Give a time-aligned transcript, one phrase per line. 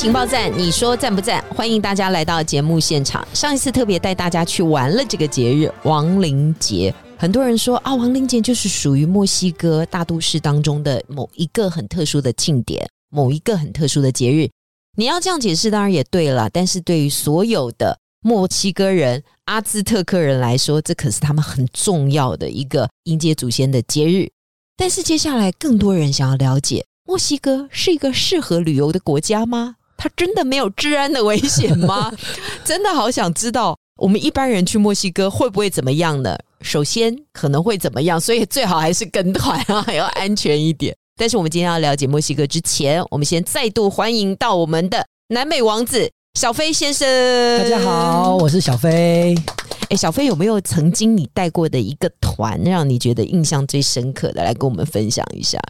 [0.00, 1.44] 情报站，你说赞不赞？
[1.54, 3.22] 欢迎大家来到节目现场。
[3.34, 6.94] 上一次特别带大家去玩了这个节日——亡灵节。
[7.18, 14.48] 很多人说啊，亡灵节就是属于墨西哥大都市当中的某一个很特殊的庆典，某一个很特殊的节日。
[14.96, 16.48] 你要这样解释，当然也对了。
[16.48, 24.30] 但是对于所有的墨西哥人、阿兹特克人来说，这可是他们很重要的一个迎接祖先的节日。
[24.78, 29.76] 但是接下来，更多人想要了解，墨西哥是一个适合旅游的国家吗？
[30.02, 32.10] 它真的没有治安的危险吗？
[32.64, 36.38] 真的好想知道，我们一般人去墨西哥会不会怎么样呢？
[36.62, 40.96] 首先可能会怎么样，所以最好还是跟团啊，要安全一点。
[41.20, 47.06] 但是我们今天要了解墨西哥之前，我们先再度欢迎到我们的南美王子小飞先生。
[47.58, 49.34] 大家好，我是小飞。
[49.90, 55.60] 哎，小飞有没有曾经你带过的一个团，让你觉得印象最深刻的，来跟我们分享一下？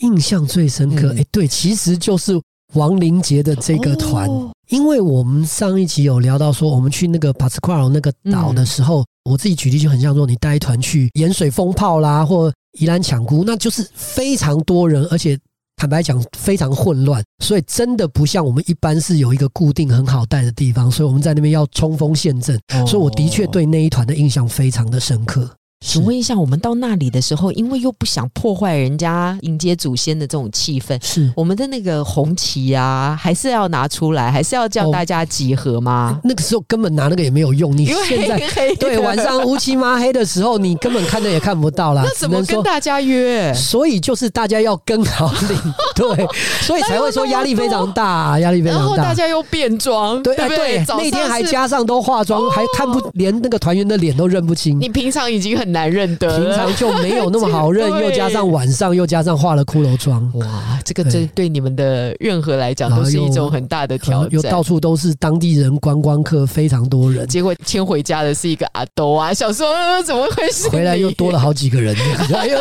[0.00, 2.38] 印象最深刻，哎，对，其实就是
[2.74, 4.28] 亡灵节的这个团，
[4.68, 9.04] 因为我们上一集有聊到说，我们去那个巴斯夸尔那个岛的时候。
[9.24, 15.34] 我自己举例就很像说，你带一团去盐水风炮啦，或宜兰抢孤，那就是非常多人，而且
[15.76, 25.50] 坦白讲非常混乱，所以真的不像我们一般是有一个固定很好带的地方，所以我们在那边要冲锋陷阵，所以我的确对那一团的印象非常的深刻。
[25.86, 36.18] 请问一下，我们到那里的时候，因为又不想破坏人家迎接祖先的这种气氛，是我们的那个红旗啊，还是要拿出来，还是要叫大家集合吗？
[36.24, 37.76] 那个时候根本拿那个也没有用。
[37.76, 38.40] 你现在
[38.80, 42.02] 对晚上乌漆抹黑的时候，你根本看的也看不到啦。
[42.02, 43.52] 那怎么跟大家约？
[43.52, 46.26] 所以就是大家要跟好领队，
[46.62, 48.84] 所以才会说压力非常大，压力非常大。
[48.84, 54.80] 然后大家又变装，对对，那天还加上都化妆，还看不连那个团员的脸都认不清。
[54.80, 55.73] 你平常已经很。
[55.74, 64.32] 难认得，平常就没有那么好认， 又加上晚上又加上化了骷髅妆，哇，这个这对你们的任何来讲都是一种很大的挑战。
[64.32, 67.26] 又到处都是当地人观光客，非常多人。
[67.26, 69.66] 结果牵回家的是一个阿兜啊，想说
[70.04, 70.68] 怎么回事？
[70.70, 71.94] 回来又多了好几个人。
[72.32, 72.58] 哎呦，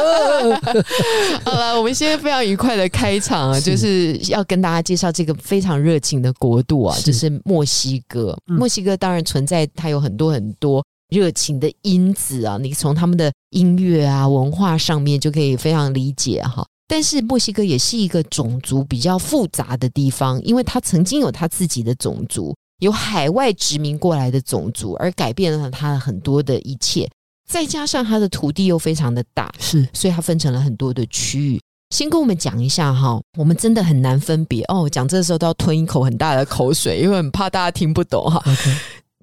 [1.46, 8.36] 好了，我们现在非常愉快的开场啊，就是要跟大家介绍这个非常热情的国度啊，就是墨西哥。
[8.48, 10.84] 墨西哥当然存在，它有很多很多。
[11.14, 16.66] 热情的因子啊，你从他们的音乐啊、文化上面就可以非常理解哈。
[16.88, 27.10] 但是墨西哥也是一个种族比较复杂的地方，因为它曾经有它自己的种族，有海外殖民过来的种族，而改变了它很多的一切。
[27.50, 31.60] 再加上它的土地又非常的大，是，所以它分成了很多的区域。
[31.90, 34.90] 先跟我们讲一下哈，我们真的很难分别哦。
[34.90, 38.44] 讲这时候都要吞一口很大的口水，因为很怕大家听不懂哈。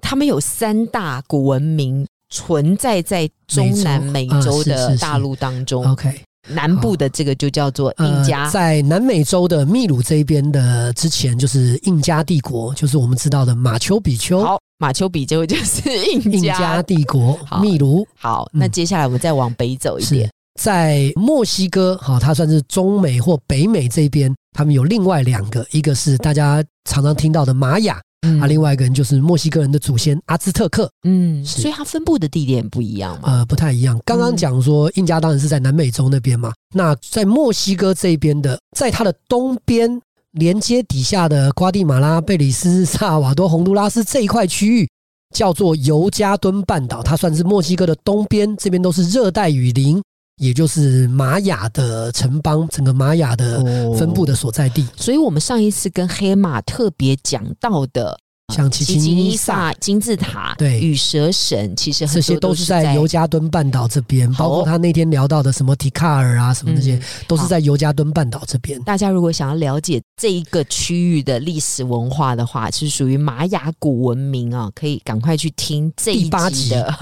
[0.00, 5.86] 他们有三大古文明存在在中南美洲的大陆当中。
[5.90, 14.42] OK，南部的这个就叫做印加，在南美洲的秘鲁这边的之前就是印加帝国，就是我们知道的马丘比丘。
[14.44, 18.06] 好，马丘比丘就是印加帝国， 秘鲁。
[18.16, 28.00] 好，那接下来我们再往北走一点，在墨西哥，好，它算是中美或北美这边，他们有另外两个，一个是大家常常听到的玛雅。
[28.40, 33.38] 啊，另外一个人就是墨西哥人的祖先阿兹特克，嗯，所以它分布的地点不一样嘛？
[33.38, 33.98] 呃，不太一样。
[34.04, 40.00] 刚刚讲说印加当然是在南美洲那边嘛，那在墨西哥这边的，在它的东边
[40.32, 44.88] 连接底下的瓜地马拉、贝里斯、萨瓦多、洪都拉斯这一块区域
[45.34, 50.00] 叫做尤加敦半岛，它算是墨西哥的东边，这边都是热带雨林。
[50.40, 53.62] 也就是玛雅的城邦，整个玛雅的
[53.94, 54.86] 分布的所在地。
[54.96, 58.18] 所以，我们上一次跟黑马特别讲到的，
[58.54, 64.32] 像奇琴伊萨金字塔、对羽蛇神，其实这些都是在尤加敦半岛这边。
[64.32, 66.98] 包括他那天聊到的什么提卡尔啊，什么那些，
[67.28, 68.82] 都是在尤加敦半岛这边。
[68.82, 76.30] 大家如果想要了解这一个区域的历史文化的话，是属于玛雅古文明啊，可以赶快去听这一集
[76.70, 76.96] 的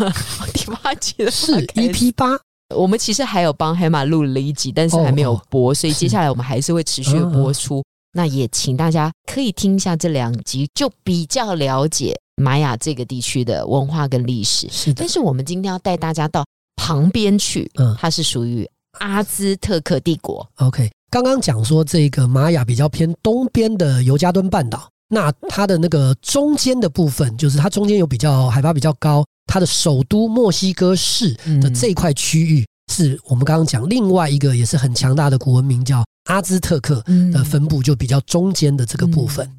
[0.52, 2.36] 第八集 的是 EP 八。
[2.74, 7.82] 我们其实还有帮黑马录了一集，但是还没有播，所以接下来我们还是会持续的播出。
[8.12, 14.68] 那也请大家可以听一下这两集，就比较了解玛雅这个地区的文化跟历史。
[14.70, 16.44] 是的，但是我们今天要带大家到
[16.76, 18.68] 旁边去，嗯，它是属于
[18.98, 20.46] 阿兹特克帝国。
[20.56, 37.02] OK，刚刚讲说这个玛雅比较偏东边的尤加敦半岛，那它的那个中间的部分，就是它中间有比较海拔比较高，它的首都墨西哥市的这块区域，是我们刚刚讲另外一个也是很强大的古文明，叫阿兹特克
[37.32, 39.50] 的分布，就比较中间的这个部分。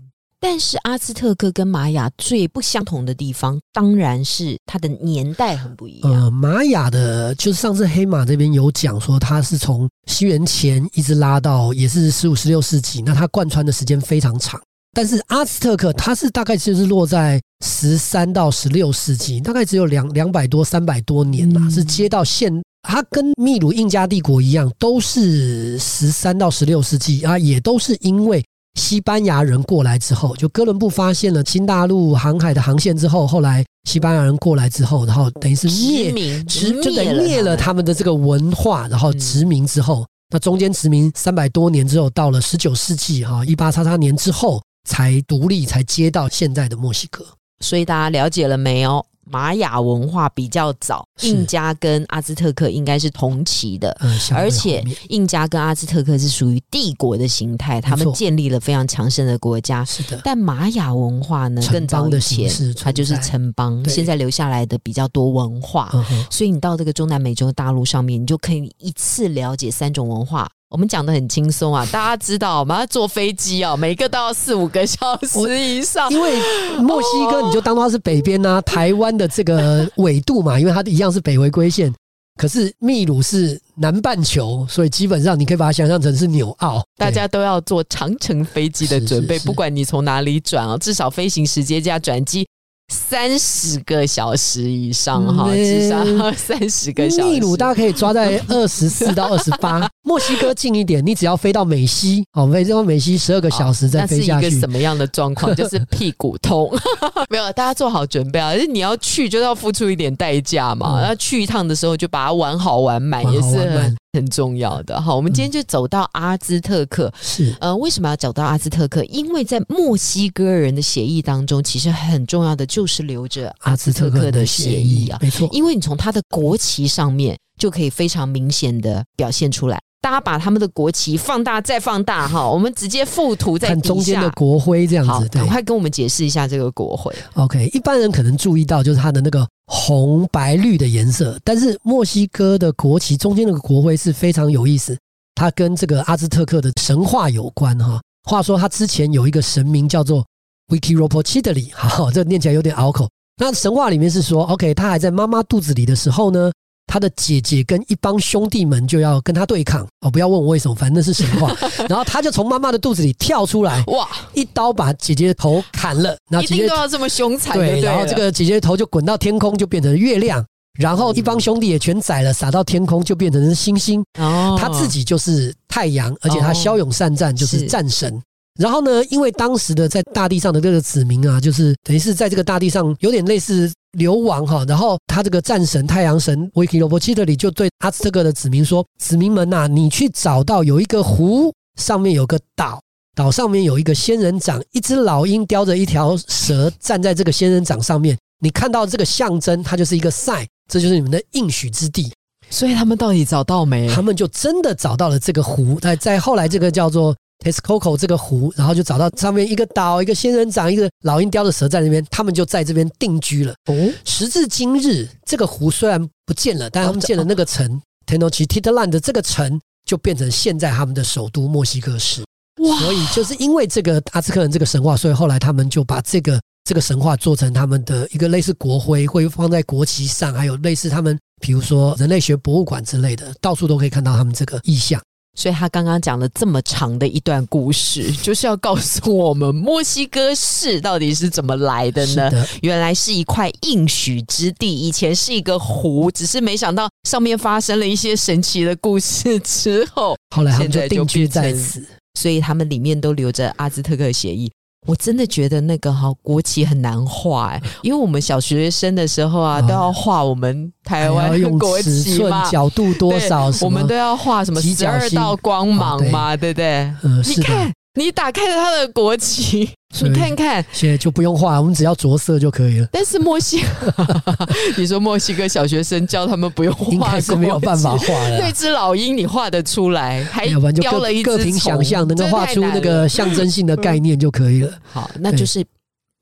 [0.41, 6.11] 但是阿兹特克跟玛雅最不相同的地方，当然是它的年代很不一样。
[6.13, 14.57] 呃，玛雅的，就是上次黑马这边有讲说，它是从西元前一直拉到也是十五、十六世纪，那它贯穿的时间非常长。
[14.93, 22.51] 但是阿兹特克，它是大概就是落在十三到十六世纪，大概只有两两百多、三百多年啦，是接到现。
[22.81, 28.43] 它跟秘鲁印加帝国一样，都是十三到十六世纪啊，也都是因为。
[28.75, 35.67] 西班牙人过来之后，就哥伦布发现了新大陆航海的航线之后，后来西班牙人过来之后，然后等于是
[36.13, 47.23] 灭殖，就等于灭了他们的这个文化，然后殖民之后，那中间殖民三百多年之后，到了十九世纪哈一八叉叉年之后才独立，才接到现在的墨西哥。
[47.59, 49.05] 所以大家了解了没有？
[49.31, 53.95] 玛雅文化比较早，印加跟阿兹特克应该是同期的，
[54.31, 59.85] 而且印加跟阿兹特克是属于帝国的形态，他们建立了非常强盛的国家。
[59.85, 65.91] 是的，但玛雅文化呢，更早以前它就是城邦，现在留下来的比较多文化，
[66.31, 70.49] 所以你到这个中南美洲大陆上面，你就可以一次了解三种文化。
[70.69, 72.85] 我们讲的很轻松啊， 大家知道吗？
[72.85, 76.09] 坐飞机哦，每个都要四五个小时以上。
[76.11, 76.39] 因为
[76.79, 81.93] 墨西哥，你就当它是北边呐， 台湾的这个纬度嘛，因为它一样是北回归线。
[82.39, 86.81] 可是秘鲁是南半球，所以基本上你可以把它想象成是纽澳。
[86.97, 92.47] 大家都要做长程飞机的准备，不管你从哪里转啊，至少飞行时间加转机。
[92.91, 97.29] 三十个小时以上哈，至少 三十个小时。
[97.29, 104.47] 秘鲁大家可以抓在二十四到二十八，墨西哥近一点，你只要飞到美西，哦，飞到美西十二个小时再飞下去。
[104.47, 105.53] 一个什么样的状况？
[105.55, 106.67] 就是屁股痛。
[107.29, 108.55] 没有，大家做好准备啊！
[108.55, 110.99] 就是你要去，就要付出一点代价嘛。
[110.99, 113.95] 那去一趟的时候，就把它玩好玩满，也是。
[114.13, 117.13] 很重要的好，我们今天就走到阿兹特克。
[117.21, 119.03] 是呃，为什么要走到阿兹特克？
[119.03, 125.19] 因为在墨西哥人的协议当中，其实很重要的就是留着阿兹特克的协议啊。
[125.21, 129.79] 没错，因为你从他的国旗上面就可以非常明显的表现出来。
[130.01, 135.27] 大家把他们的国旗放大再放大哈，我们直接附图在看中间的国徽这样子。
[135.27, 137.13] 赶快跟我们解释一下这个国徽。
[137.33, 144.97] OK，一般人可能注意到就是它的那个红白绿的颜色，但是墨西哥的国旗中间那个国徽是非常有意思，
[145.35, 147.99] 它跟这个阿兹特克的神话有关哈。
[148.23, 150.25] 话说他之前有一个神明叫做
[150.69, 153.09] Wikiropochitli，好，这念起来有点拗口。
[153.35, 156.49] 那神话里面是说，OK，他还在妈妈肚子里的时候呢。
[156.89, 160.09] 他的姐姐跟一帮兄弟们就要跟他对抗哦！
[160.09, 161.55] 不要问我为什么，反正那是神话。
[161.87, 164.09] 然后他就从妈妈的肚子里跳出来，哇！
[164.33, 166.17] 一刀把姐姐的头砍了。
[166.41, 167.55] 一定都要这么凶残？
[167.55, 167.79] 对。
[167.81, 170.43] 然后这个姐姐的头就滚到天空，就变成月亮。
[170.79, 174.03] 然后一帮兄弟也全宰了，撒到天空就变成是星星。
[174.19, 174.57] 哦。
[174.59, 178.19] 他自己就是太阳，而且他骁勇善战，就是战神。
[178.59, 183.71] 然后呢，因为当时的在大地上的这个子民啊，就是等于是在这个大地上有点类似。
[183.93, 192.79] 流亡哈，然后他这个战神太阳神维基罗伯基特里就对阿兹特克的子民说：“子民们呐，你去找到有一个湖，上面有个岛，
[193.15, 198.17] 岛上面有一个仙人掌，一只老鹰叼着一条蛇站在这个仙人掌上面。
[198.41, 202.11] 你看到这个象征，它就是一个赛，这就是你们的应许之地。
[202.49, 203.87] 所以他们到底找到没？
[203.89, 205.79] 他们就真的找到了这个湖。
[205.79, 213.53] 在在后来，这个叫做。” Texcoco 这个湖，然后就找到上面一个岛，一个仙人掌，一个老鹰叼着蛇在那边，他们就在这边定居了。
[213.67, 222.23] 哦，时至今日，这个湖虽然不见了，但他们建了那个城 Tenochtitlan 的这个城，就变成现在他们的首都墨西哥市。
[222.61, 222.77] 哇！
[222.79, 235.01] 所以就是因为这个阿兹克人这个神话，所以后来他们就把这个这个神话做成他们的一个类似国徽，会放在国旗上，还有类似他们比如说人类学博物馆之类的，到处都可以看到他们这个意象。
[235.39, 242.29] 所以他刚刚讲了这么长的一段故事， 就是要告诉我们墨西哥市到底是怎么来的呢？
[242.61, 251.85] 原来是一块应许之地，以前是一个湖，只是没想到上面发生了一些神奇的故事之后，后来他们就定居在此，
[252.19, 254.51] 所以他们里面都留着阿兹特克协议。
[254.87, 266.53] 我真的觉得那个哈国旗很难画哎， 因为我们小学生的时候啊，都要画我们台湾国旗嘛，角度多少，我们都要画什么十二道光芒嘛，对。
[266.53, 266.65] 不对？
[267.03, 269.69] 呃，你看你打开了他的国旗，
[270.01, 272.87] 你看看，现在就不用画，我们只要着色就可以了。
[272.93, 273.93] 但是墨西哥，
[274.77, 278.39] 你说墨西哥小学生教他们不用画，应该是没有办法画的。
[278.39, 284.71] 那只老鹰你画得出来，还雕了一各凭想象，能够画出那个象征性的概念就可以了。
[284.89, 285.61] 好，那就是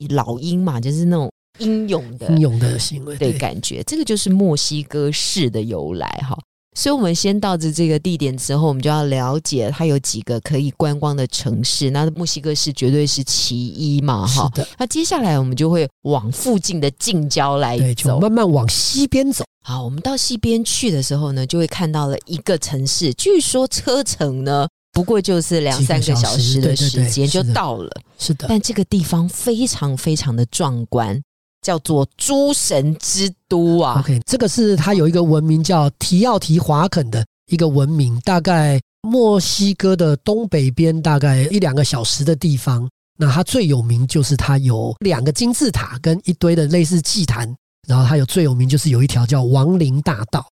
[0.10, 6.36] 老鹰嘛，就是那种英勇的英勇的行为，对，感觉这个就是墨西哥式的由来哈。
[6.78, 11.90] 所以，我们先到这这个地点之后，我们就要了解它有几个可以观光的城市。
[11.90, 14.48] 那墨西哥市绝对是其一嘛，哈。
[14.78, 19.44] 那接下来我们就会往附近的近郊来走，慢慢往西边走。
[19.66, 23.12] 好，我们到西边去的时候呢，就会看到了一个城市。
[23.16, 27.90] 据说车程呢，不过就是两三个小时的时间就到了。
[28.20, 31.20] 是的，但这个地方非常非常的壮观。
[31.68, 42.88] 叫做诸神之都啊，OK，这个是它有一个文明叫提奥提华肯的一个文明，大概墨西哥的东北边大概一两个小时的地方。
[43.20, 47.54] 那它最有名就是它有两个金字塔跟一堆的类似祭坛，
[47.86, 50.48] 然后它有最有名就是有一条叫亡灵大道。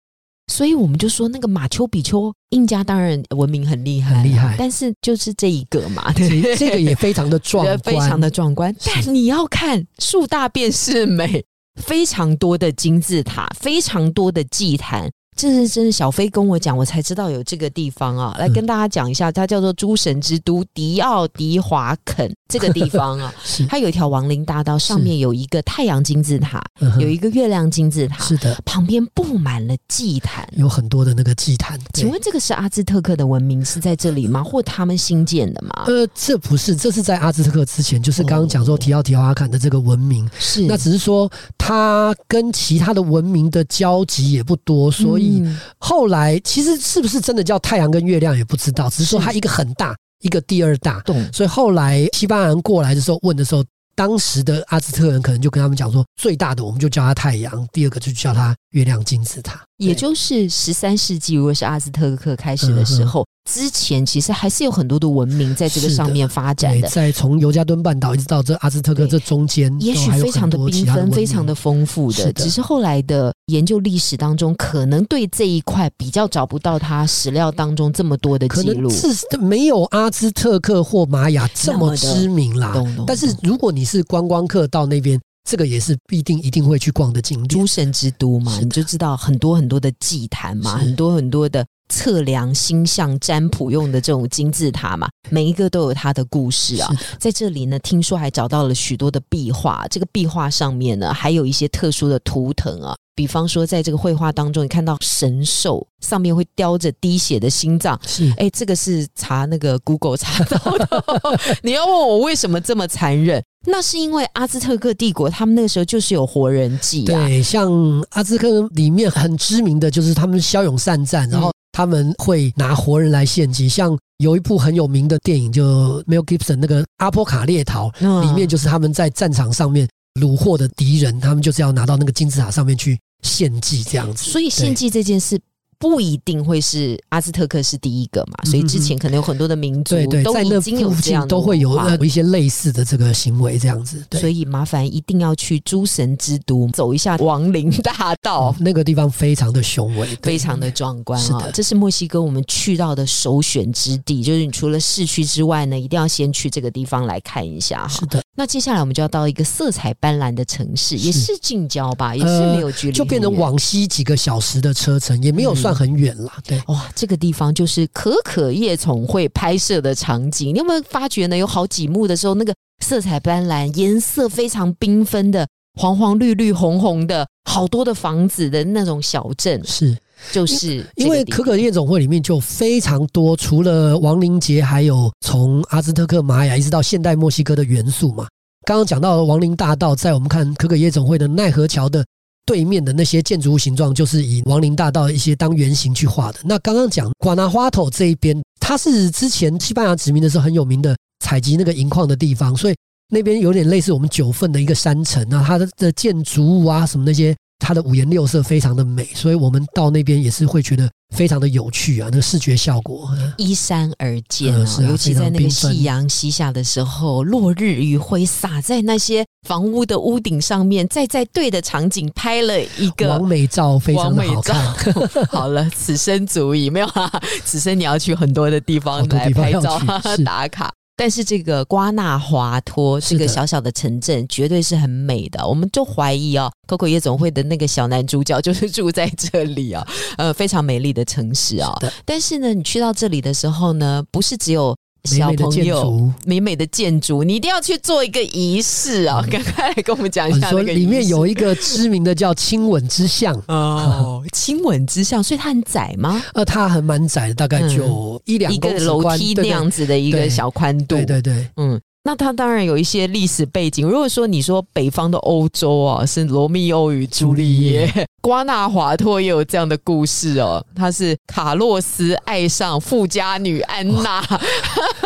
[0.48, 8.76] 所以我们就说那个马丘比丘，印加当然文明很厉害，很厉害，但是就是这一个嘛，对这个也非常的壮观， 非常的壮观。
[8.86, 11.44] 但你要看树大便是美，
[11.82, 15.10] 非常多的金字塔，非常多的祭坛。
[15.42, 18.36] 这是真的，小飞跟我讲，我才知道有这个地方啊。
[18.38, 23.34] 来跟大家讲一下，它叫做诸神之都迪奥迪华肯这个地方啊。
[23.68, 26.62] 它有一条亡灵大道，上面有一个太阳金字塔，
[27.00, 28.24] 有一个月亮金字塔。
[28.24, 31.80] 是的，旁边布满了祭坛，有很多的那个祭坛。
[31.96, 34.44] 请问这个是阿兹特克的文明是在这里吗？
[34.44, 35.86] 或他们新建的吗？
[35.88, 40.30] 呃，这不是，这是在阿兹特克之前，就是刚刚讲说提奥提华坎的这个文明。
[40.38, 45.31] 是，那只是说它跟其他的文明的交集也不多，所以。
[45.78, 53.64] 后来其实是不是真的叫太阳跟月亮也不知道，只是说它一个很大，一个第二大，所以后来西班牙人过来的时候问的时候，
[53.96, 59.62] 当时的阿兹特人可能就跟他们讲说，最大的我们就叫它太阳，第二个就叫它月亮金字塔。
[59.78, 63.26] 也就是十三世纪，如果是阿兹特克开始的时候。
[63.50, 72.32] 之前其实还是有很多的文明在这个上面发展的，在从尤加敦半岛一直到这阿兹特克这中间，也许非常的缤纷、非常的丰富的。
[72.34, 79.08] 只是后来的研究历史当中，可能对这一块比较找不到它史料当中这么多的记录，是
[79.40, 82.76] 没有阿兹特克或玛雅这么知名啦。
[83.08, 91.66] 但是如果你是观光客到那边，这个也是必定一定会去逛的景点，诸神之都嘛，你就知道很多很多的祭坛嘛，很多很多的。
[91.92, 96.90] 测量星象占卜用的这种金字塔嘛，每一个都有它的故事啊。
[97.20, 102.96] 在这里呢，听说还找到了许多的壁画，这个壁画上面呢，还有一些特殊的图腾啊。
[103.14, 111.04] 比方说，在这个绘画当中，你看到神兽上面会叼着滴血的心脏，是哎，这个是查那个 Google 查到的。
[111.62, 113.44] 你要问我为什么这么残忍？
[113.68, 117.28] 那是因为阿兹特克帝国他们那个时候就是有活人祭啊。
[117.28, 117.70] 对，像
[118.12, 121.52] 阿兹特克里面很知名的就是他们骁勇善战，然后。
[121.72, 127.90] 他们会拿活人来献祭，像有一部很有名的电影，就 Mel Gibson 那个《阿波卡列逃》，
[128.26, 129.88] 里面就是他们在战场上面
[130.20, 134.30] 虏获的敌人，他们就是要拿到那个金字塔上面去献祭，这样子。
[134.30, 135.40] 所以献祭这件事。
[135.82, 151.50] 不一定会是阿兹特克是第一个嘛，所以之前可能有很多的民族都已经有这样都会有一些类似的这个行为这样子，所以麻烦一定要去诸神之都走一下亡灵大道，那个地方非常的雄伟，非常的壮观啊！
[151.52, 157.88] 这是墨西哥我们去到的首选之地，就是你除了市区之外呢，一定要先去这个地方来看一下哈。
[157.88, 165.72] 是的，那接下来我们就要到一个色彩斑斓的城市，也是近郊吧，也是没有距离，就变成往西几个小时的车程，也没有算。
[165.82, 170.54] 很远了，对哇，这个地方就是可可夜总会拍摄的场景。
[170.54, 171.36] 你有没有发觉呢？
[171.36, 172.54] 有好几幕的时候，那个
[172.86, 175.48] 色彩斑斓、颜色非常缤纷的，
[175.80, 179.98] 黄黄绿绿红红的，好多的房子的那种小镇，是
[180.32, 188.28] 就是因为可可夜总会里面就非常多，除了亡灵节，还有从阿兹特克、玛雅一直到现代墨西哥的元素嘛。
[188.66, 192.04] 刚刚讲到亡灵大道，在我们看可可夜总会的奈何桥的。
[192.44, 196.40] 对面的那些建筑物形状，就是以亡灵大道一些当原型去画的。
[196.44, 202.76] 那刚刚讲瓜纳花头这一边，它是之前西班牙殖民的时候很有名的采集那个银矿的地方，所以
[203.12, 207.36] 那边有点类似我们九份的一个山城啊，它的的建筑物啊什么那些。
[207.64, 224.74] 它的五颜六色非常的美，所以我们到那边也是会觉得非常的有趣啊，那个视觉效果依山而建啊，尤其在那个夕阳西下的时候，落日余晖洒在那些房屋的屋顶上面，再在对的场景拍了一个完美照，非常的好看。
[225.30, 229.80] 好了，此生足矣，没有啊，此生你要去很多的地方来拍照
[230.26, 230.74] 打卡。
[231.02, 235.48] 但是这个瓜纳华托是个小小的城镇，绝对是很美的。
[235.48, 239.84] 我们就怀疑哦，Coco 夜总会的那个小男主角就是住在这里啊，
[240.20, 245.82] 呃，非常美丽的城市啊、是的但是呢，你去到这里的时候呢，不是只有小朋友。
[245.82, 246.12] 筑。
[246.26, 249.26] 美美的建筑，你一定要去做一个仪式啊！
[249.30, 256.22] 赶快来跟我们讲一下那个里面有一个知名的叫亲吻之巷， 哦，亲吻之巷，所以它很窄吗？
[256.34, 263.88] 呃，它还蛮窄的，大概就一两一个楼梯那样子的一个小宽度，对对对，嗯，那它当然有一些历史背景。
[263.88, 267.92] 如果说你说北方的欧洲啊，是罗密欧与朱丽叶，
[268.22, 270.66] 瓜纳华托也有这样的故事哦。
[270.76, 274.20] 他是卡洛斯爱上富家女安娜，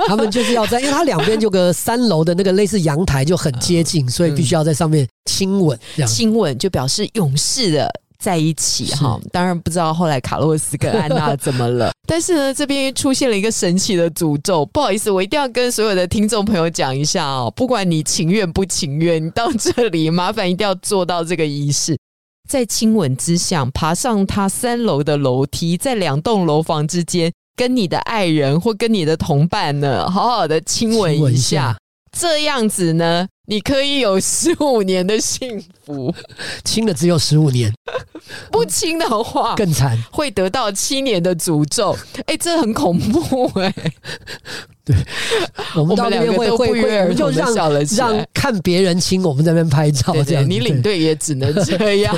[0.08, 6.10] 他们就是要在，因为它两边就个三楼的那个类似阳台就很接近，所以必须要在上面亲吻这样。
[6.10, 7.92] 亲吻就表示勇士的。
[8.26, 14.66] 在一起是哈，当然不知道后来卡洛斯跟安娜 怎么了，但是呢，这边出现了一个神奇的诅咒。
[14.66, 21.96] 不好意思，我一定要跟所有的听众朋友讲一下哦，不管你情愿不情愿，你到这里麻烦一定要做到这个仪式。
[22.50, 31.78] 在亲吻之下爬上他三楼的楼梯，在两栋楼房之间，跟你的爱人或跟你的同伴呢，好好的亲吻一下。
[32.12, 36.12] 这样子呢，你可以有十五年的幸福；
[36.66, 37.72] 亲的只有十五年，
[38.52, 39.98] 不亲的话，更惨。
[40.12, 41.96] 会得到七年的诅咒。
[42.26, 43.74] 哎，这很恐怖哎、
[44.84, 44.96] 对
[45.76, 47.54] 我们到那边会会会，而我就让
[47.96, 50.50] 让看别人亲，我们在那边拍照对对，这样。
[50.50, 52.16] 你领队也只能这样。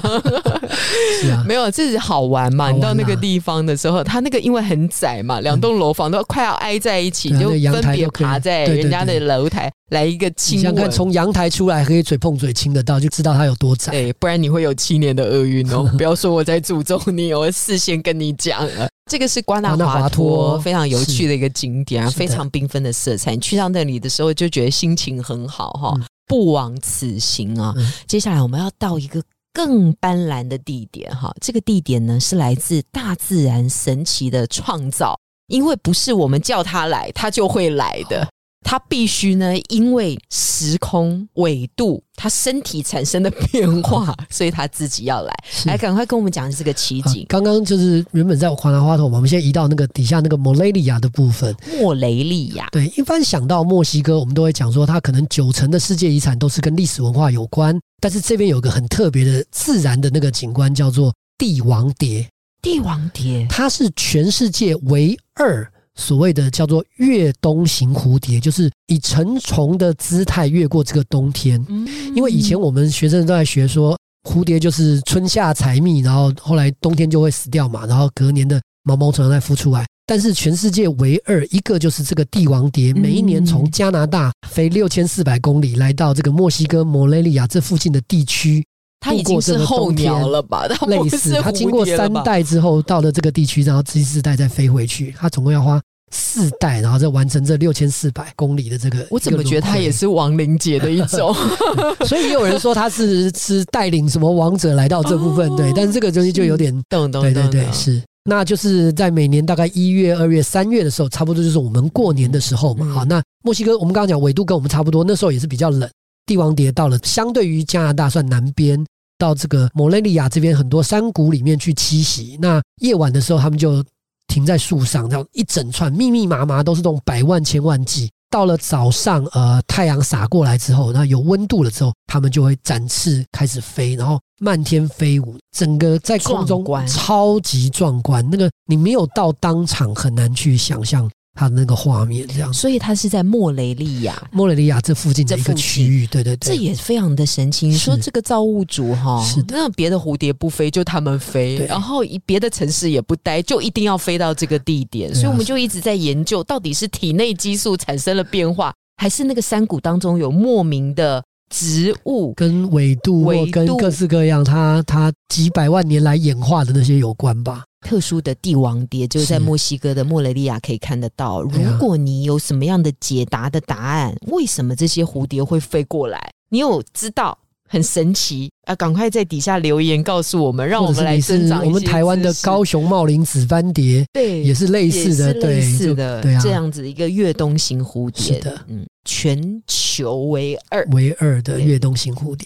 [1.22, 2.66] 是啊，没有，这是好玩嘛？
[2.66, 10.92] 好玩啊你到那个地方的时候，他那个因为很窄嘛，两栋楼房都快要挨在一起，就分别爬在人家的楼台来一个亲吻。
[11.18, 13.92] 从阳台出来可以嘴碰嘴亲得到，就知道它有多窄。
[13.92, 15.84] 对，不然你会有七年的厄运哦！
[15.98, 18.88] 不要说我在诅咒你，我事先跟你讲了。
[19.10, 23.34] 这个是瓜纳华华托，非常有趣的一个景点啊，非常缤纷的色彩。
[23.34, 27.74] 你去到那里的时候，就觉得心情很好哈、嗯不枉此行啊！
[27.78, 38.28] 嗯接下来我们要到一个更斑斓的地点哈，这个地点呢是来自大自然神奇的创造，因为不是我们叫它来，它就会来的。
[38.64, 45.34] 它必须呢，因为时空纬度，他身体产生的变化， 所以他自己要来。
[45.50, 47.24] 是来，赶快跟我们讲这个奇景。
[47.24, 51.56] 啊刚刚就是原本在华南花筒嘛，我们现在移到那个底下那个莫雷利亚的部分。
[51.80, 62.28] 莫雷利亚，对，一般想到墨西哥，我们都会讲说它可能九成的世界遗产都是跟历史文化有关，但是这边有个很特别的自然的那个景观，叫做帝王蝶，
[62.62, 65.72] 帝王蝶，它是全世界唯二。
[65.98, 71.64] 所谓的叫做越冬型蝴蝶，就是以成虫的姿态越过这个冬天。
[71.68, 73.98] 嗯因为以前我们学生都在学说，
[74.30, 79.86] 蝴蝶就是春夏采蜜，然后后来冬天就会死掉嘛，然后隔年的毛毛虫再孵出来。
[80.06, 88.66] 但是全世界唯二一个就是这个帝王蝶，嗯每一年从加拿大飞六千四百公里来到这个墨西哥摩雷利亚这附近的地区，
[89.00, 90.68] 它已经是候鸟了吧？
[90.68, 95.80] 它类似它经过三代之后到了这个地区，然后第四代再飞回去，它总共要花
[96.12, 99.06] 四代，然后再完成这六千四百公里的这个。
[99.10, 99.92] 我怎么觉得它也？
[99.92, 101.34] 是亡灵节的一种？
[102.08, 108.02] 所以也有人说他是是带领什么王者来到这部分，哦对，但是这个东西就有点，懂懂对对对是。
[108.30, 112.86] 那就是在每年大概一月、二月、三月的时候，差不多就是我们过年的时候嘛。
[112.86, 115.90] 嗯好，那墨西哥我们刚刚讲纬度跟我们差不多，那时候也是比较冷。
[116.28, 118.86] 帝王蝶到了相对于加拿大算南边，
[119.18, 122.38] 到这个摩雷利亚这边很多山谷里面去栖息。
[122.40, 123.84] 那夜晚的时候，他们就
[124.28, 128.12] 停在树上，这样一整串密密麻麻都是这种百万千万计。
[128.30, 138.28] 到了早上，呃，太阳洒过来之后，那有温度了之后，他们就会展翅开始飞，然后漫天飞舞，整个在空中超级壮观。
[138.30, 142.28] 那个你没有到当场，很难去想象它的那个画面。
[142.28, 144.22] 这样，所以它是在莫雷利亚。
[144.32, 147.68] 莫雷利亚这附近的一个区域，对对对这，也非常的神奇。
[147.68, 155.12] 你说这个造物主哈，是的那别的蝴蝶不飞，就他们飞，然后别的城市也不待，就一定要飞到这个地点。
[155.12, 162.34] 啊所以我们就一直在研究，到底是体内激素产生了变化，还是那个山谷当中有莫名的植物？
[162.34, 167.64] 跟纬度跟各式各样它它几百万年来演化的那些有关吧。
[167.86, 171.42] 特殊的帝王蝶，就是在墨西哥的莫雷利亚可以看得到。
[171.42, 176.32] 如果你有什么样的解答的答案，为什么这些蝴蝶会飞过来？
[176.50, 177.38] 你有知道？
[177.70, 178.74] 很神奇啊！
[178.78, 190.86] 赶快在底下留言告诉我们，让我们来或者是你是增长我们台湾的高雄茂林紫斑蝶，对也是类似的，对，类似的对啊，这样子一个越冬型蝴蝶是的，嗯，全球唯二。
[190.92, 192.46] 唯二的对越冬型蝴蝶。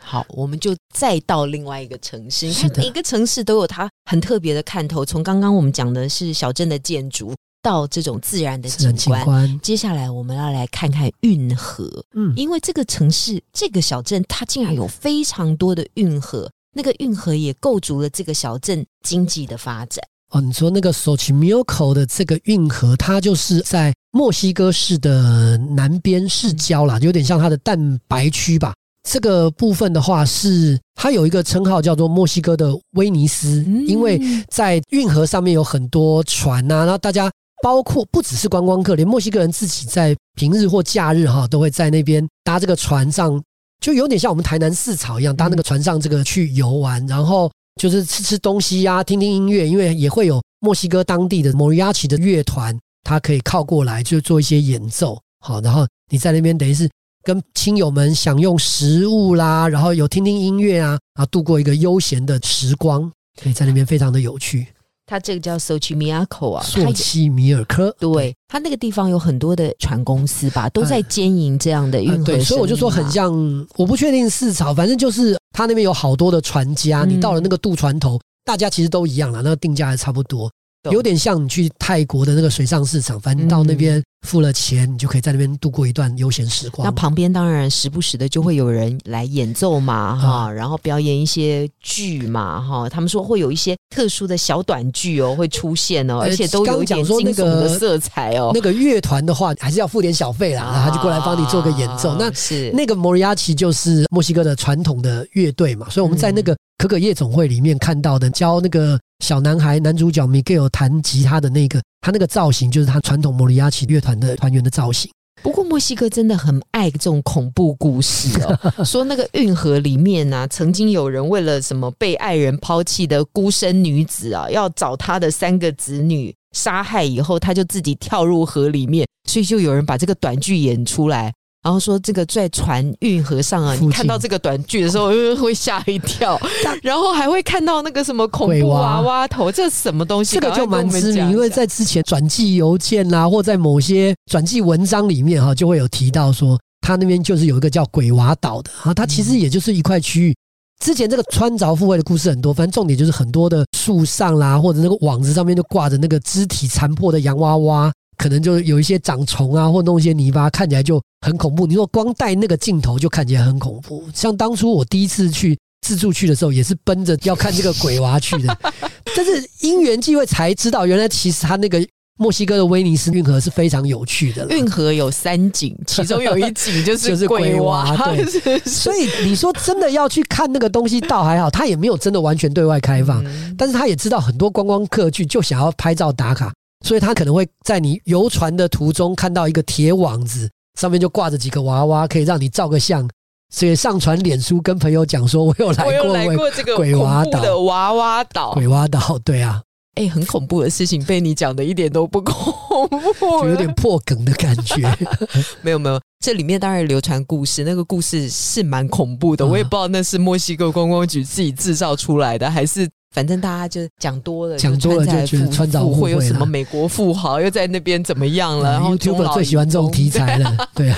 [0.00, 2.46] 好，我们就再到另外一个城市。
[2.46, 5.04] 你看每个城市都有它很特别的看头。
[5.04, 9.60] 从刚刚我们讲的是小镇的建筑，到这种自然的景景观。
[9.60, 20.02] 接下来我们要来看看运河，嗯，因为这个城市、这个小镇，它竟然有非常多的运河，那个运河也构筑了这个小镇经济的发展。
[20.30, 28.74] 哦，你说那个 Sochimilco 的这个运河，它就是在墨西哥市的南边市郊啦，有点像它的蛋白区吧。
[29.08, 37.30] 这个部分的话是它有一个称号叫做墨西哥的威尼斯，嗯因为在运河上面有很多船呐、然后大家
[37.62, 43.40] 包括不只是观光客，连墨西哥人自己在平日或假日哈都会在那边搭这个船上，
[43.80, 56.88] 就有点像我们台南四草一样，搭那个船上这个去游玩，然后就是吃吃东西呀、听听音乐，因为也会有墨西哥当地的摩里亚奇的乐团，它可以靠过来就做一些演奏，好，然后你在那边等于是
[57.22, 63.10] 跟亲友们享用食物啦，然后有听听音乐啊，然后度过一个悠闲的时光，
[63.42, 64.66] 可以在那边非常的有趣。
[65.10, 73.10] 它这个叫 Sochimiaco 啊，它索契米尔科，对它那个地方有很多的船公司吧，都在经营这样的运河、呃对，所以我就说很。
[73.10, 73.32] 像，
[73.76, 80.50] 我不确定是草，反正就是他那边有好多的船家，嗯你到了那个渡船头，大家其实都一样了，那个定价还差不多，懂
[80.90, 86.84] 有点像你去泰国的那个水上市场，反正到那边付了钱，你就可以在那边度过一段悠闲时光。
[86.84, 92.88] 那旁边当然时不时的就会有人来演奏嘛，啊哈，然后表演一些剧嘛，哈。
[92.88, 98.50] 他们说会有一些特殊的小短剧哦，会出现哦，呃而且都有一点惊悚那个的色彩哦。
[98.52, 102.10] 那个乐团的话，还是要付点小费啦，然后他就过来帮你做个演奏。
[102.10, 115.10] 啊那是那个莫里亚奇就是墨西哥的传统的乐队嘛，所以我们在那个可可夜总会里面看到的，教那个小男孩男主角 Miguel 弹吉他的那个，他那个造型就是他传统莫里亚奇乐团的团员的造型。
[115.40, 131.32] 不过墨西哥真的很爱这种恐怖故事哦， 说那个运河里面啊，曾经有人为了什么被爱人抛弃的孤身女子啊，要找她的三个子女杀害以后，他就自己跳入河里面，所以就有人把这个短剧演出来。
[131.68, 136.40] 然后说这个在船运河上啊，你看到这个短剧的时候，呃会吓一跳，
[136.82, 140.36] 然后还会看到那个什么恐怖鬼娃娃娃头，这是什么东西？
[140.36, 150.34] 这个就蛮知名，因为在之前转寄邮件啦、或在某些转寄文章里面哈，就会有提到说，他那边就是有一个叫鬼娃岛的啊，它其实也就是一块区域。
[150.82, 161.66] 之前这个穿凿附会的故事很多，反正重点就是很多的树上啦，或者那个网子上面就挂着那个肢体残破的洋娃娃，可能就有一些长虫啊，或弄一些泥巴，看起来就很恐怖。
[161.66, 164.04] 你说光带那个镜头就看起来很恐怖。
[164.12, 168.58] 像当初我第一次去自助去的时候，也是奔着要看这个鬼娃去的，
[169.16, 171.80] 但是因缘际会才知道，原来其实他那个
[172.18, 174.44] 墨西哥的威尼斯运河是非常有趣的。
[174.48, 183.24] 运河有三景，其中有一景就就是是鬼鬼娃对 是是所以你说真的要去看那个东西，倒还好，他也没有真的完全对外开放。
[183.24, 186.52] 嗯但是他也知道很多观光客去就想要拍照打卡，
[186.84, 193.08] 所以他可能会在你游船的途中看到一个铁网子，上面就挂着几个娃娃，可以让你照个相，
[193.52, 197.58] 所以上传脸书跟朋友讲说，我有来我有过鬼来过这个鬼娃岛的岛。
[197.58, 199.60] 娃娃岛，鬼娃岛，对啊，
[199.96, 202.88] 哎、很恐怖的事情被你讲的一点都不恐
[203.18, 204.76] 怖，就有点破梗的感觉。
[205.62, 209.48] 没有没有，这里面当然流传故事，那个故事是蛮恐怖的，啊。
[209.48, 220.96] 我也不知道那是墨西哥观光局自己制造出来的，还是反正大家就讲多了，讲多了就觉得穿凿附会会有什么美国富豪又在那边怎么样了，然后中 YouTube 老最喜欢这种题材了， 对啊，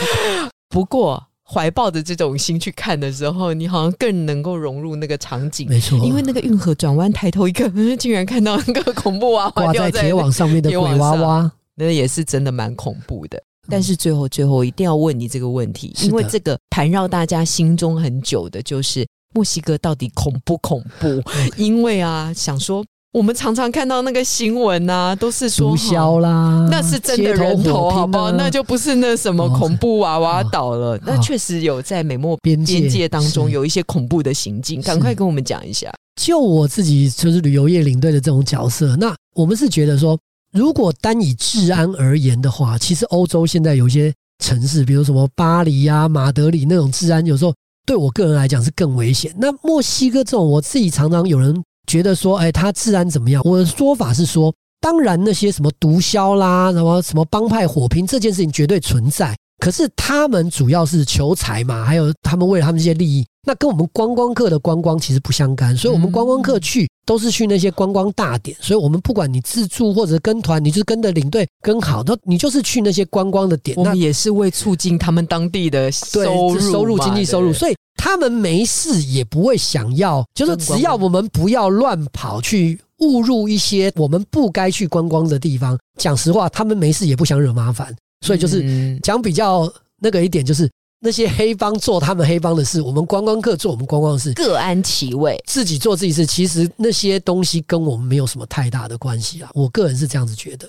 [0.68, 5.68] 不过怀抱着这种心去看的时候，你好像更能够融入那个场景。
[5.68, 13.40] 没错，因为那个运河转弯抬头一看，嗯 竟然看到那个恐怖娃娃挂在在铁网上面的鬼娃娃，那也是真的蛮恐怖的。
[13.68, 21.22] 但是最后最后一定要问你这个问题，因为这个盘绕大家心中很久的，就是墨西哥到底恐不恐怖？
[21.56, 28.30] 因为啊，想说我们常常看到那个新闻啊，都是说毒枭啦，那是真的人头，好不好？
[28.32, 30.98] 那就不是那什么哦恐怖娃娃岛了。
[31.04, 35.92] 那确实有在美墨边界边界当中有一些恐怖的行径，赶快跟我们讲一下。
[36.20, 40.18] 就我自己就是旅游业领队的这种角色，那我们是觉得说，
[40.52, 47.54] 如果单以治安而言的话，其实欧洲现在有一些城市，比如什么巴黎呀、马德里那种治安，有时候
[47.86, 49.34] 对我个人来讲是更危险。
[49.38, 51.54] 那墨西哥这种，我自己常常有人
[51.86, 53.42] 觉得说，哎，它治安怎么样？
[53.44, 59.36] 我的说法是说，当然那些什么毒枭啦，什么什么帮派火拼这件事情绝对存在。
[59.58, 65.76] 可是他们主要是求财嘛，还有他们为了他们这些利益，那跟我们观光客的观光其实不相干。
[65.76, 73.74] 所以，我们观光客去都是去那些观光大点，所以我们不管你自助或者跟团，你就是跟着领队跟好，那你就是去那些观光的点。
[73.76, 85.78] 那我们也是为促进他们当地的收收入经济收入，所以他们没事也不会想要，就是只要我们不要乱跑去误入一些我们不该去观光的地方。
[85.98, 95.42] 讲实话，他们没事也不想惹麻烦，所以就是嗯讲比较那个一点，就是那些黑帮做他们黑帮的事，我们观光客做我们观光的事，各安其位。
[95.46, 96.26] 自己做自己事。
[96.26, 100.68] 其实那些东西跟我们没有什么太大的关系啊，我个人是这样子觉得。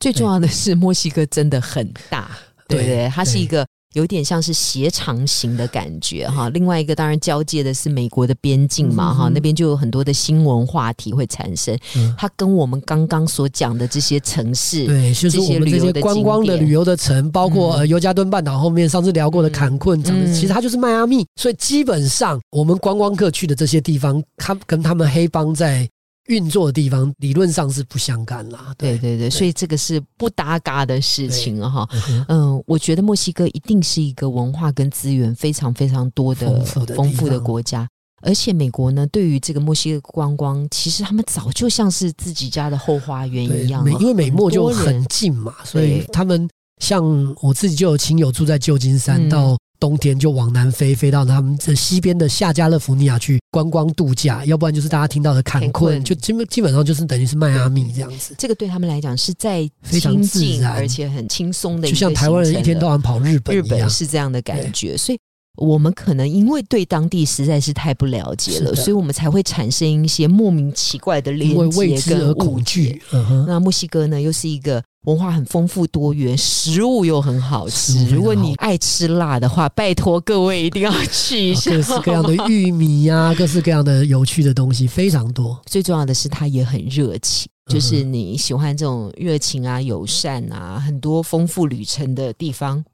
[0.00, 2.30] 最重要的是，墨西哥真的很大，
[2.68, 3.08] 对对？
[3.08, 6.48] 它是一个有点像是斜长型的感觉哈。
[6.50, 11.76] 另外一个当然交界的是美国的边境嘛哈，嗯那边就有很多的新闻话题会产生。
[11.96, 21.26] 嗯，它跟我们刚刚所讲的这些城市，对，就是我们这些观光的旅游的城，包括呃尤加敦半岛后面上次聊过的坎昆，嗯其实它就是迈阿密。
[21.36, 25.88] 所以基本上我们观光客去的这些地方，它跟他们黑帮在
[26.30, 28.72] 运作的地方，理论上是不相干啦。
[28.78, 31.88] 对对对，对所以这个是不搭嘎的事情啊哈。
[32.28, 37.86] 嗯我觉得墨西哥一定是一个文化跟资源非常非常多的丰富的国家。
[38.22, 46.46] 而且美国呢，对于这个墨西哥观光，其实他们早就像是自己家的后花园一样、哦，因为美墨就很近嘛，所以他们
[46.82, 47.02] 像
[47.40, 58.34] 我自己就有亲友住在旧金山，嗯到冬天就往南飞，飞到他们这西边的夏加勒福尼亚去观光度假，要不然就是大家听到的坎坎昆昆，就基本基本上就是等于是迈阿密这样子。
[58.38, 65.18] 这个对他们来讲是在非常近自然而且很轻松的一个就像台湾人一天到晚跑日本一样，是这样的感觉，所以。
[65.60, 72.64] 我们可能因为对当地实在是太不了解了，所以我们才会产生一些莫名奇怪的连接跟恐。
[72.64, 73.00] 惧。
[73.12, 78.06] 嗯，那墨西哥呢，又是一个文化很丰富多元，食物又很好吃。
[78.08, 81.70] 如果你爱吃辣的话，拜托各位一定要去一下。
[81.76, 85.60] 各式各样的玉米呀、 各式各样的有趣的东西非常多。
[85.66, 92.84] 最重要的是，它也很热情，嗯就是你喜欢这种热情啊、友善啊，很多丰富旅程的地方，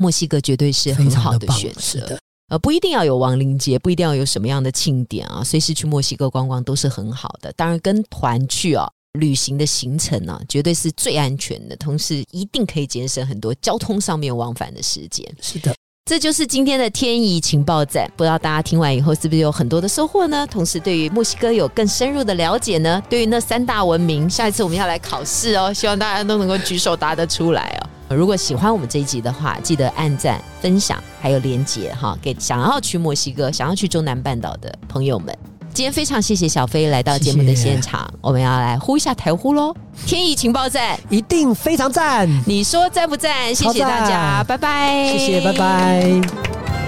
[0.00, 2.18] 墨西哥绝对是很好的选，择。
[2.48, 7.52] 呃，不一定要有亡灵节，不一定要有什么样的庆典啊，随时去墨西哥观光都是很好的。
[7.52, 15.24] 当然，跟团去啊，旅行的行程啊，绝对是最安全的，同时一定可以节省很多交通上面往返的时间。
[15.42, 15.74] 是的，
[16.10, 20.44] 这就是今天的天意情报站，不知道大家听完以后是不是有很多的收获呢？
[20.44, 23.00] 同时，对于墨西哥有更深入的了解呢？
[23.08, 28.16] 对于那三大文明，下一次我们要来考试哦，希望大家都能够举手答得出来哦。
[28.16, 35.32] 如果喜欢我们这一集的话，记得按赞、分享，还有连结哈，给想要去墨西哥、想要去中南半岛的朋友们。
[35.72, 39.74] 今天非常谢谢小飞来到节目的谢谢现场，我们要来呼一下台呼喽！
[40.06, 43.54] 天意情报站，一定非常赞，你说赞不赞？
[43.54, 46.79] 谢谢大家，拜拜，谢谢，拜拜。